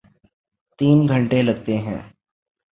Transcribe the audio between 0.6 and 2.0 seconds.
تین گھنٹے لگتے ہیں۔